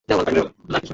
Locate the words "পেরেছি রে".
0.25-0.51